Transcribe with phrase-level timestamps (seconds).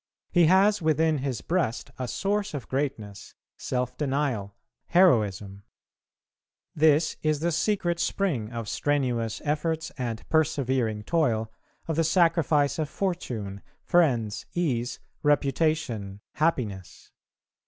[0.31, 4.55] He has within his breast a source of greatness, self denial,
[4.87, 5.61] heroism.
[6.73, 11.51] This is the secret spring of strenuous efforts and persevering toil,
[11.87, 17.11] of the sacrifice of fortune, friends, ease, reputation, happiness.